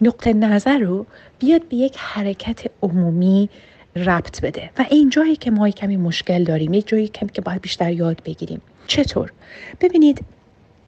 نقطه 0.00 0.32
نظر 0.32 0.78
رو 0.78 1.06
بیاد 1.38 1.68
به 1.68 1.76
یک 1.76 1.96
حرکت 1.98 2.60
عمومی 2.82 3.48
ربط 3.96 4.40
بده. 4.40 4.70
و 4.78 4.84
این 4.90 5.10
جایی 5.10 5.36
که 5.36 5.50
ما 5.50 5.70
کمی 5.70 5.96
مشکل 5.96 6.44
داریم 6.44 6.74
یک 6.74 6.88
جایی 6.88 7.08
کمی 7.08 7.28
که 7.28 7.40
باید 7.40 7.60
بیشتر 7.60 7.92
یاد 7.92 8.22
بگیریم. 8.24 8.60
چطور؟ 8.86 9.32
ببینید 9.80 10.24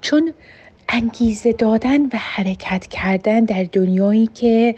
چون 0.01 0.33
انگیزه 0.93 1.53
دادن 1.53 2.03
و 2.07 2.11
حرکت 2.13 2.87
کردن 2.87 3.45
در 3.45 3.67
دنیایی 3.73 4.27
که 4.27 4.75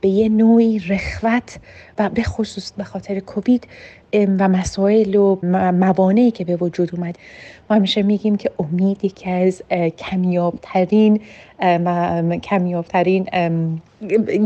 به 0.00 0.08
یه 0.08 0.28
نوعی 0.28 0.78
رخوت 0.78 1.56
و 1.98 2.08
به 2.08 2.22
خصوص 2.22 2.72
به 2.72 2.84
خاطر 2.84 3.20
کووید 3.20 3.66
و 4.14 4.48
مسائل 4.48 5.14
و 5.14 5.38
موانعی 5.72 6.30
که 6.30 6.44
به 6.44 6.56
وجود 6.56 6.94
اومد. 6.94 7.18
همیشه 7.74 8.02
میگیم 8.02 8.36
که 8.36 8.50
امید 8.58 9.04
یکی 9.04 9.30
از 9.30 9.62
کمیابترین 9.98 11.20
کمیابترین 12.42 13.26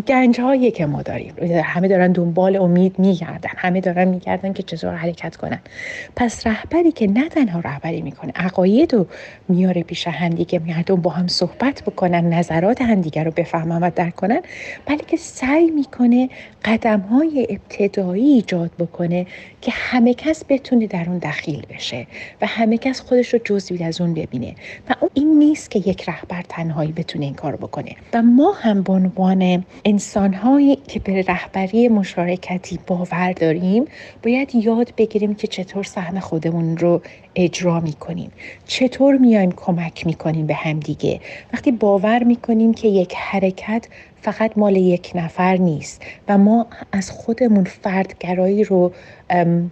گنج 0.06 0.40
هایی 0.40 0.70
که 0.70 0.86
ما 0.86 1.02
داریم. 1.02 1.34
همه 1.64 1.88
دارن 1.88 2.12
دنبال 2.12 2.56
امید 2.56 2.98
میگردن. 2.98 3.50
همه 3.56 3.80
دارن 3.80 4.08
میگردن 4.08 4.52
که 4.52 4.62
چطور 4.62 4.94
حرکت 4.94 5.36
کنن. 5.36 5.60
پس 6.16 6.46
رهبری 6.46 6.92
که 6.92 7.06
نه 7.06 7.28
تنها 7.28 7.60
رهبری 7.60 8.02
می‌کنه 8.02 8.32
عقاید 8.36 8.94
رو 8.94 9.06
میاره 9.48 9.82
پیش 9.82 10.06
همدیگه 10.06 10.58
مردم 10.58 10.96
با 10.96 11.10
هم 11.10 11.26
صحبت 11.26 11.82
بکنن 11.82 12.34
نظرات 12.34 12.82
همدیگه 12.82 13.22
رو 13.22 13.30
بفهمن 13.30 13.82
و 13.82 13.90
درک 13.96 14.14
کنن. 14.14 14.40
بلکه 14.86 15.16
سعی 15.16 15.70
می‌کنه 15.70 16.28
قدم 16.64 17.00
های 17.00 17.46
ابتدایی 17.50 18.24
ایجاد 18.24 18.70
بکنه 18.78 19.26
که 19.60 19.72
همه 19.74 20.14
کس 20.14 20.44
بتونه 20.48 20.86
در 20.86 21.04
اون 21.06 21.18
دخیل 21.18 21.66
بشه 21.70 22.06
و 22.40 22.46
همه 22.46 22.78
کس 22.78 23.02
خودش 23.18 23.32
رو 23.34 23.40
جزوی 23.44 23.84
از 23.84 24.00
اون 24.00 24.14
ببینه. 24.14 24.54
و 24.90 24.94
اون 25.00 25.10
این 25.14 25.38
نیست 25.38 25.70
که 25.70 25.78
یک 25.78 26.08
رهبر 26.08 26.42
تنهایی 26.48 26.92
بتونه 26.92 27.24
این 27.24 27.34
کار 27.34 27.56
بکنه. 27.56 27.96
و 28.14 28.22
ما 28.22 28.52
هم 28.52 28.82
به 28.82 28.92
عنوان 28.92 29.64
انسانهایی 29.84 30.76
که 30.76 31.00
به 31.00 31.24
رهبری 31.28 31.88
مشارکتی 31.88 32.78
باور 32.86 33.32
داریم 33.32 33.84
باید 34.22 34.54
یاد 34.54 34.92
بگیریم 34.96 35.34
که 35.34 35.46
چطور 35.46 35.84
سهم 35.84 36.20
خودمون 36.20 36.76
رو 36.76 37.02
اجرا 37.36 37.80
می‌کنیم. 37.80 38.30
چطور 38.66 39.16
میایم 39.16 39.52
کمک 39.52 40.06
می‌کنیم 40.06 40.46
به 40.46 40.54
همدیگه 40.54 41.20
وقتی 41.52 41.72
باور 41.72 42.24
می‌کنیم 42.24 42.74
که 42.74 42.88
یک 42.88 43.14
حرکت 43.16 43.86
فقط 44.22 44.58
مال 44.58 44.76
یک 44.76 45.12
نفر 45.14 45.56
نیست 45.56 46.02
و 46.28 46.38
ما 46.38 46.66
از 46.92 47.10
خودمون 47.10 47.64
فردگرایی 47.64 48.64
رو 48.64 48.92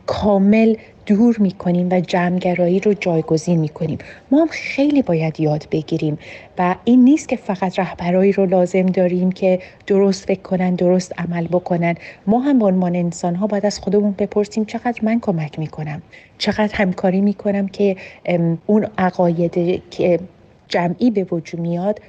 کامل 0.07 0.77
دور 1.07 1.37
می‌کنیم 1.39 1.89
و 1.91 2.01
جمعگرایی 2.01 2.81
رو 2.81 2.95
جایگزین 2.95 3.61
می‌کنیم. 3.61 3.99
ما 4.31 4.41
هم 4.41 4.49
خیلی 4.51 5.03
باید 5.03 5.41
یاد 5.41 5.67
بگیریم 5.71 6.19
و 6.59 6.75
این 6.85 7.05
نیست 7.05 7.29
که 7.29 7.37
فقط 7.37 7.79
رهبرایی 7.79 8.33
رو 8.33 8.47
لازم 8.47 8.87
داریم 8.87 9.33
که 9.33 9.59
درست 9.87 10.27
فکر 10.27 10.41
کنن 10.41 10.75
درست 10.75 11.21
عمل 11.21 11.47
بکنن. 11.47 11.95
ما 12.27 12.41
هم 12.41 12.59
به 12.59 12.65
عنوان 12.65 12.97
انسان 12.97 13.35
ها 13.35 13.47
باید 13.47 13.67
از 13.67 13.79
خودمون 13.79 14.15
بپرسیم 14.19 14.65
چقدر 14.65 15.01
من 15.03 15.21
کمک 15.21 15.59
می‌کنم. 15.59 16.03
چقدر 16.39 16.75
همکاری 16.75 17.21
می‌کنم 17.21 17.69
که 17.69 17.97
اون 18.67 18.87
عقاید 18.99 19.83
که 19.91 20.21
جمعی 20.69 21.11
به 21.11 21.27
وجود 21.31 21.61
میاد 21.61 22.01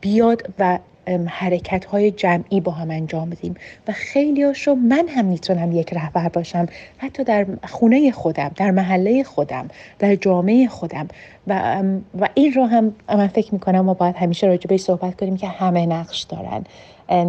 بیاد 0.00 0.42
و 0.58 0.78
حرکت 1.26 1.84
های 1.84 2.10
جمعی 2.10 2.60
با 2.60 2.72
هم 2.72 2.90
انجام 2.90 3.30
بدیم. 3.30 3.54
و 3.88 3.92
خیلی 3.92 4.42
هاشو 4.42 4.74
من 4.74 5.08
هم 5.08 5.24
می‌تونم 5.24 5.72
یک 5.72 5.92
رهبر 5.92 6.28
باشم. 6.28 6.66
حتی 6.98 7.24
در 7.24 7.46
خونه 7.68 8.12
خودم 8.12 8.50
در 8.56 8.70
محله 8.70 9.24
خودم 9.24 9.68
در 9.98 10.16
جامعه 10.16 10.68
خودم. 10.68 11.08
و, 11.46 11.82
و 12.20 12.28
این 12.34 12.52
رو 12.52 12.66
هم 12.66 12.94
من 13.08 13.26
فکر 13.26 13.54
می‌کنم 13.54 13.80
ما 13.80 13.94
باید 13.94 14.16
همیشه 14.16 14.46
راجع 14.46 14.66
به 14.66 14.76
صحبت 14.76 15.20
کنیم 15.20 15.36
که 15.36 15.48
همه 15.48 15.86
نقش 15.86 16.22
دارن. 16.22 16.64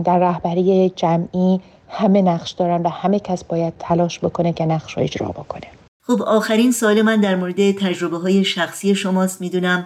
در 0.03 0.19
رهبری 0.19 0.93
جمعی 0.95 1.61
همه 1.89 2.21
نقش 2.21 2.51
دارن 2.51 2.81
و 2.81 2.89
همه 2.89 3.19
کس 3.19 3.43
باید 3.43 3.73
تلاش 3.79 4.19
بکنه 4.19 4.53
که 4.53 4.65
نقش 4.65 4.97
رو 4.97 5.03
اجرا 5.03 5.27
بکنه. 5.27 5.67
خب 6.07 6.21
آخرین 6.21 6.71
سال 6.71 7.01
من 7.01 7.21
در 7.21 7.35
مورد 7.35 7.71
تجربه 7.71 8.17
های 8.17 8.43
شخصی 8.43 8.95
شماست. 8.95 9.41
می‌دونم 9.41 9.85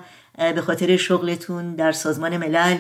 به 0.56 0.62
خاطر 0.62 0.98
شغلتون 0.98 1.76
در 1.76 1.92
سازمان 1.92 2.38
ملل 2.38 2.78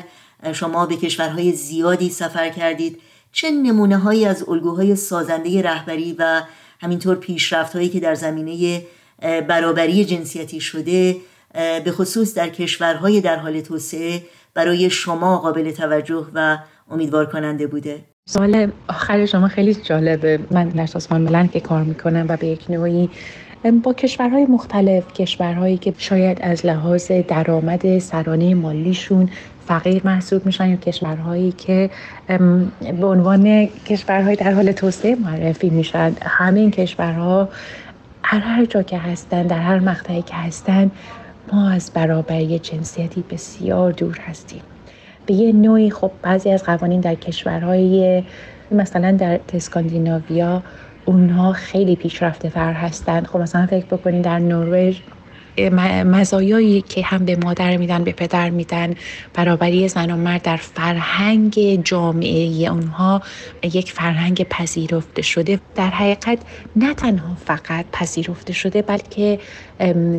شما 0.53 0.86
به 0.86 0.96
کشورهای 0.96 1.51
زیادی 1.51 2.10
سفر 2.10 2.50
کردید. 2.50 3.01
چه 3.31 3.51
نمونه 3.51 3.98
هایی 3.98 4.25
از 4.25 4.50
الگوهای 4.50 4.96
سازنده 4.96 5.62
رهبری 5.62 6.15
و 6.19 6.41
همینطور 6.81 7.15
پیشرفت 7.15 7.75
هایی 7.75 7.89
که 7.89 8.00
در 8.00 8.15
زمینه 8.15 8.81
برابری 9.22 10.05
جنسیتی 10.05 10.60
شده 10.60 11.15
به 11.53 11.91
خصوص 11.91 12.34
در 12.34 12.50
کشورهای 12.50 13.22
در 13.22 13.36
حال 13.36 13.62
توسعه 13.62 14.22
برای 14.53 14.89
شما 14.89 15.38
قابل 15.38 15.72
توجه 15.72 16.25
و 16.34 16.58
امیدوار 16.91 17.25
کننده 17.25 17.67
بوده؟ 17.67 18.01
سوال 18.29 18.72
آخر 18.88 19.25
شما 19.25 19.48
خیلی 19.48 19.74
جالبه. 19.74 20.39
من 20.51 20.69
در 20.69 20.86
سازمان 20.86 21.22
ملل 21.22 21.48
که 21.48 21.60
کار 21.60 21.84
می‌کنم 21.84 22.25
و 22.29 22.38
به 22.38 22.48
یک 22.48 22.65
نوعی 22.69 23.10
با 23.84 23.93
کشورهای 23.93 24.46
مختلف 24.46 25.13
کشورهایی 25.13 25.77
که 25.77 25.93
شاید 25.98 26.38
از 26.41 26.65
لحاظ 26.65 27.12
درآمد 27.12 28.00
سرانه 28.00 28.55
مالیشون 28.55 29.29
فقیر 29.69 30.01
محسوب 30.05 30.45
میشن 30.45 30.69
یا 30.69 30.75
کشورهایی 30.75 31.51
که 31.51 31.89
به 32.99 33.07
عنوان 33.07 33.65
کشورهای 33.65 34.35
در 34.35 34.51
حال 34.51 34.71
توسعه 34.71 35.15
معرفی 35.15 35.69
میشن. 35.69 36.13
همه 36.21 36.59
این 36.59 36.71
کشورها 36.71 37.49
هر 38.23 38.39
هر 38.39 38.65
جا 38.65 38.83
که 38.83 38.97
هستن 38.97 39.47
در 39.47 39.59
هر 39.59 39.79
مقطعی 39.79 40.21
که 40.21 40.35
هستن 40.35 40.91
ما 41.53 41.69
از 41.69 41.91
برابری 41.93 42.59
جنسیتی 42.59 43.23
بسیار 43.29 43.91
دور 43.91 44.19
هستیم. 44.19 44.61
به 45.25 45.33
یه 45.33 45.53
نوعی 45.53 45.91
خب 45.91 46.11
بعضی 46.21 46.51
از 46.51 46.63
قوانین 46.63 46.99
در 46.99 47.15
کشورهای 47.15 48.23
مثلا 48.71 49.11
در 49.11 49.39
اسکاندیناویا 49.53 50.63
اونها 51.05 51.53
خیلی 51.53 51.95
پیشرفته 51.95 52.49
تر 52.49 52.73
هستند 52.73 53.27
خب 53.27 53.39
مثلا 53.39 53.65
فکر 53.65 53.85
بکنید 53.85 54.23
در 54.23 54.39
نروژ 54.39 54.99
مزایایی 56.06 56.82
که 56.82 57.03
هم 57.03 57.25
به 57.25 57.36
مادر 57.36 57.77
میدن 57.77 58.03
به 58.03 58.12
پدر 58.12 58.50
میدن. 58.50 58.96
برابری 59.34 59.88
زن 59.88 60.12
و 60.12 60.18
مرد 60.18 60.41
در 60.41 60.58
فرهنگ 60.58 61.84
جامعه 61.84 62.70
اونها 62.72 63.22
یک 63.63 63.91
فرهنگ 63.91 64.44
پذیرفته 64.44 65.22
شده. 65.22 65.60
در 65.75 65.89
حقیقت 65.89 66.39
نه 66.75 66.94
تنها 66.94 67.38
فقط 67.46 67.86
پذیرفته 67.91 68.53
شده 68.53 68.82
بلکه 68.82 69.39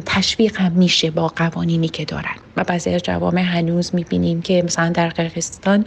تشویق 0.06 0.60
هم 0.60 0.72
میشه 0.72 1.10
با 1.10 1.28
قوانینی 1.28 1.88
که 1.88 2.04
دارن. 2.04 2.34
و 2.56 2.64
بعضی 2.64 2.90
از 2.90 3.02
جوامع 3.02 3.42
هنوز 3.42 3.94
می‌بینیم 3.94 4.42
که 4.42 4.62
مثلا 4.62 4.88
در 4.88 5.08
قرقستان 5.08 5.84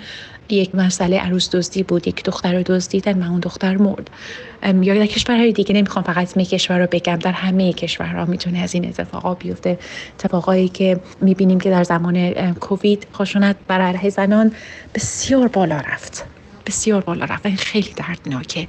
یک 0.50 0.76
مسئله 0.76 1.20
عروس 1.20 1.50
دزدی 1.56 1.84
بود 1.84 2.08
یک 2.08 2.24
دختر 2.24 2.54
رو 2.54 2.64
دزدیدن 2.64 3.24
و 3.24 3.32
اون 3.32 3.40
دختر 3.40 3.78
مرد. 3.78 4.10
یا 4.82 4.96
در 4.96 5.06
کشورهای 5.06 5.52
دیگه 5.52 5.76
نمی‌خوام 5.76 6.06
فقط 6.06 6.18
اسم 6.18 6.44
کشور 6.44 6.80
رو 6.80 6.88
بگم 6.92 7.16
در 7.16 7.32
همه 7.32 7.74
کشورها 7.74 8.26
می‌تونه 8.26 8.60
از 8.60 8.74
این 8.74 8.86
اتفاقا 8.86 9.34
بیفته. 9.34 9.80
اتفاقایی 10.20 10.70
که 10.70 11.00
می‌بینیم 11.22 11.60
که 11.60 11.70
در 11.70 11.84
زمان 11.84 12.54
کووید 12.54 13.08
خشونت 13.14 13.56
بر 13.68 13.82
علیه 13.82 14.10
زنان 14.10 14.52
بسیار 14.96 15.48
بالا 15.48 15.78
رفت. 15.78 16.26
بسیار 16.66 17.02
بالا 17.02 17.26
رفت. 17.26 17.46
این 17.46 17.58
خیلی 17.58 17.94
دردناکه. 17.96 18.68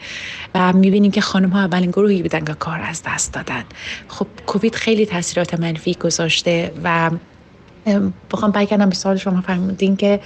و 0.54 0.73
می‌بینیم 0.73 1.11
که 1.11 1.21
خانم 1.21 1.50
ها 1.50 1.61
اولین 1.61 1.90
گروهی 1.90 2.23
بودن 2.23 2.45
که 2.45 2.54
کار 2.54 2.81
از 2.81 3.02
دست 3.07 3.33
دادن. 3.33 3.64
خب 4.09 4.26
کووید 4.47 4.75
خیلی 4.75 5.07
تاثیرات 5.07 5.61
منفی 5.61 5.95
گذاشته 5.95 6.73
و 6.85 7.11
بخوام 8.31 8.50
بگم 8.50 8.88
به 8.88 8.95
سوال 8.95 9.16
شما 9.16 9.40
فرمودین 9.40 9.97
که 9.97 10.21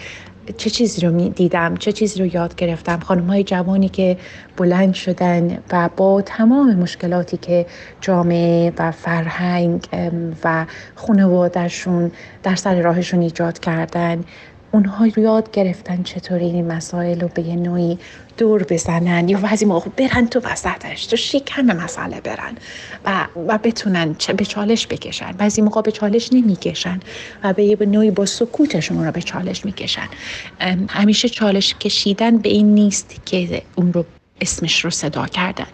چه 0.57 0.71
چیزی 0.71 1.07
رو 1.07 1.29
دیدم 1.29 1.77
چه 1.77 1.93
چیزی 1.93 2.21
رو 2.21 2.27
یاد 2.27 2.55
گرفتم؟ 2.55 3.01
خانم 3.01 3.27
های 3.27 3.45
جوانی 3.45 3.89
که 3.89 4.17
بلند 4.57 4.95
شدن 4.95 5.59
و 5.73 5.91
با 5.97 6.23
تمام 6.23 6.75
مشکلاتی 6.75 7.37
که 7.37 7.67
جامعه 8.01 8.73
و 8.79 8.91
فرهنگ 8.91 9.89
و 10.45 10.67
خانوادهشون 10.95 12.13
در 12.43 12.55
سر 12.55 12.81
راهشون 12.81 13.21
ایجاد 13.21 13.59
کردن 13.59 14.25
اونها 14.73 15.07
یاد 15.07 15.51
گرفتن 15.51 16.03
چطوری 16.03 16.45
این 16.45 16.73
مسائل 16.73 17.21
رو 17.21 17.29
به 17.29 17.43
یه 17.43 17.57
نوعی 17.57 17.99
دور 18.39 18.63
بزنن. 18.63 19.29
یا 19.29 19.39
بعضی 19.39 19.65
موقع 19.65 19.91
برن 19.97 20.27
تو 20.27 20.41
وسطش 20.41 21.07
تو 21.07 21.17
شکم 21.17 21.63
مسئله 21.63 22.21
برن. 22.21 22.57
و, 23.05 23.27
و 23.49 23.59
بتونن 23.59 24.17
به 24.37 24.45
چالش 24.45 24.87
بکشن. 24.87 25.33
بعضی 25.33 25.63
موقع 25.63 25.83
به 25.83 25.93
چالش 25.93 26.33
نمی‌کشن 26.33 27.01
و 27.45 27.53
به 27.53 27.65
یه 27.65 27.77
نوعی 27.81 28.11
با 28.11 28.27
سکوتشون 28.27 29.05
رو 29.05 29.13
به 29.13 29.23
چالش 29.23 29.65
می‌کشن. 29.65 30.09
همیشه 30.89 31.29
چالش 31.29 31.75
کشیدن 31.75 32.39
به 32.39 32.49
این 32.49 32.75
نیست 32.75 33.21
که 33.27 33.63
اون 33.75 33.93
رو 33.93 34.05
اسمش 34.41 34.85
رو 34.85 34.91
صدا 34.91 35.27
کردن. 35.27 35.67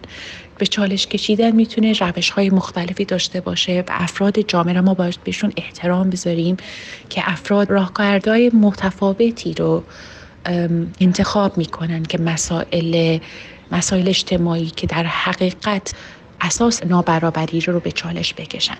به 0.57 0.65
چالش 0.65 1.07
کشیدن 1.07 1.51
می‌تونه 1.51 1.93
روش 1.93 2.29
های 2.29 2.49
مختلفی 2.49 3.05
داشته 3.05 3.41
باشه 3.41 3.83
و 3.87 3.91
افراد 3.93 4.39
جامعه 4.39 4.81
ما 4.81 4.93
باید 4.93 5.19
بهشون 5.23 5.53
احترام 5.57 6.09
بذاریم 6.09 6.57
که 7.09 7.21
افراد 7.25 7.71
راهکاردهای 7.71 8.51
متفاوتی 8.53 9.53
رو 9.53 9.83
انتخاب 10.99 11.57
می‌کنن 11.57 12.03
که 12.03 12.17
مسائل 12.17 13.19
مسائل 13.71 14.07
اجتماعی 14.07 14.65
که 14.65 14.87
در 14.87 15.03
حقیقت 15.03 15.93
اساس 16.41 16.83
نابرابری 16.83 17.59
رو 17.59 17.79
به 17.79 17.91
چالش 17.91 18.33
بکشن 18.33 18.77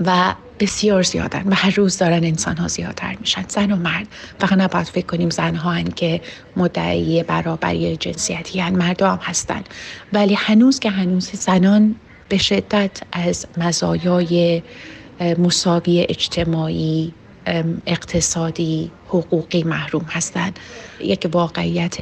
و 0.00 0.34
بسیار 0.60 1.02
زیادن 1.02 1.42
و 1.46 1.54
هر 1.54 1.70
روز 1.70 1.98
دارن 1.98 2.24
انسان 2.24 2.56
ها 2.56 2.68
زیادتر 2.68 3.16
میشن. 3.20 3.44
زن 3.48 3.72
و 3.72 3.76
مرد 3.76 4.08
فقط 4.38 4.52
نباید 4.52 4.86
فکر 4.86 5.06
کنیم 5.06 5.30
زن 5.30 5.54
ها 5.54 5.72
هن 5.72 5.84
که 5.84 6.20
مدعی 6.56 7.22
برابری 7.22 7.96
جنسیتی 7.96 8.60
هن 8.60 8.76
مرد 8.76 9.02
هم 9.02 9.18
هستن. 9.22 9.64
ولی 10.12 10.34
هنوز 10.34 10.78
که 10.78 10.90
هنوز 10.90 11.30
زنان 11.32 11.94
به 12.28 12.38
شدت 12.38 13.00
از 13.12 13.46
مزایای 13.56 14.62
مساوی 15.38 16.06
اجتماعی 16.08 17.14
اقتصادی 17.86 18.90
حقوقی 19.08 19.62
محروم 19.62 20.04
هستند 20.08 20.58
یک 21.00 21.28
واقعیت 21.32 21.96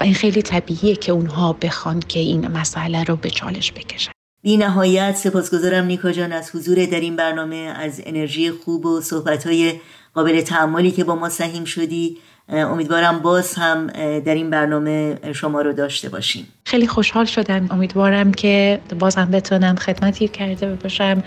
و 0.00 0.04
این 0.04 0.14
خیلی 0.14 0.42
طبیعیه 0.42 0.96
که 0.96 1.12
اونها 1.12 1.52
بخوان 1.52 2.00
که 2.00 2.20
این 2.20 2.48
مسئله 2.48 3.04
رو 3.04 3.16
به 3.16 3.30
چالش 3.30 3.72
بکشن. 3.72 4.15
بی 4.46 4.56
نهایت 4.56 5.16
سپاسگزارم 5.16 5.84
نیکا 5.84 6.12
جان 6.12 6.32
از 6.32 6.50
حضور 6.54 6.86
در 6.86 7.00
این 7.00 7.16
برنامه 7.16 7.56
از 7.56 8.02
انرژی 8.06 8.50
خوب 8.50 8.86
و 8.86 9.00
صحبتهای 9.00 9.72
قابل 10.14 10.40
تعمالی 10.40 10.90
که 10.90 11.04
با 11.04 11.14
ما 11.14 11.28
سهیم 11.28 11.64
شدی. 11.64 12.18
امیدوارم 12.48 13.18
باز 13.18 13.54
هم 13.54 13.86
در 14.20 14.34
این 14.34 14.50
برنامه 14.50 15.18
شما 15.32 15.62
رو 15.62 15.72
داشته 15.72 16.08
باشیم. 16.08 16.46
خیلی 16.64 16.86
خوشحال 16.86 17.24
شدم. 17.24 17.66
امیدوارم 17.70 18.32
که 18.32 18.80
بازم 18.98 19.28
بتونم 19.32 19.76
خدمتی 19.76 20.28
کرده 20.28 20.74
باشم 20.74 21.22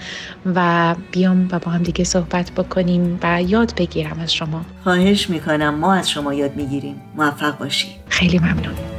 و 0.55 0.95
بیام 1.11 1.47
و 1.51 1.59
با 1.59 1.71
هم 1.71 1.83
دیگه 1.83 2.03
صحبت 2.03 2.51
بکنیم 2.51 3.19
و 3.23 3.41
یاد 3.41 3.73
بگیرم 3.77 4.19
از 4.19 4.33
شما. 4.33 4.65
خواهش 4.83 5.29
می‌کنم. 5.29 5.75
ما 5.75 5.93
از 5.93 6.09
شما 6.09 6.33
یاد 6.33 6.55
می‌گیریم. 6.55 7.01
موفق 7.15 7.57
باشی. 7.57 7.87
خیلی 8.09 8.39
ممنون. 8.39 8.98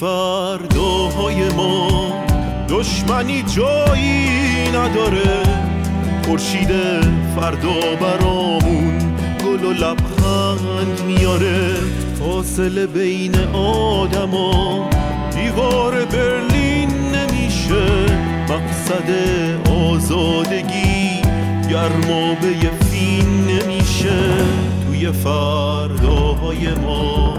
فرداهای 0.00 1.48
ما 1.48 2.10
دشمنی 2.68 3.42
جایی 3.42 4.68
نداره. 4.68 5.42
خورشید 6.26 6.70
فردا 7.36 7.96
برامون 8.00 8.98
گل 9.44 9.64
و 9.64 9.72
لبخند 9.72 11.00
میاره. 11.06 11.74
فاصله 12.18 12.86
بین 12.86 13.34
آدما 13.54 14.90
دیوار 15.30 16.04
برلین 16.04 16.90
نمیشه. 16.90 18.06
مقصد 18.48 19.10
آزادگی 19.70 21.22
گرمابه 21.70 22.70
فین 22.90 23.46
نمیشه. 23.46 24.20
توی 24.86 25.12
فرداهای 25.12 26.74
ما 26.74 27.38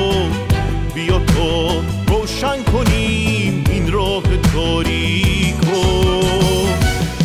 بیا 0.95 1.19
تا 1.19 1.81
روشن 2.07 2.63
کنیم 2.63 3.63
این 3.69 3.91
راه 3.91 4.23
تاریک 4.53 5.55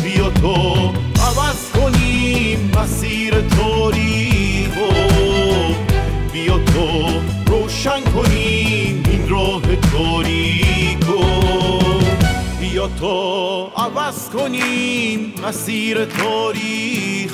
بیا 0.03 0.29
تا 0.29 0.93
عوض 1.27 1.71
کنیم 1.73 2.71
مسیر 2.77 3.33
تاریخ 3.41 4.77
بیا 6.33 6.59
تا 6.59 7.09
روشن 7.47 8.01
کنیم 8.01 9.03
این 9.11 9.29
راه 9.29 9.61
تاریک 9.75 11.05
بیا 12.59 12.87
تا 12.87 13.63
عوض 13.77 14.29
کنیم 14.29 15.33
مسیر 15.47 16.05
تاریخ 16.05 17.33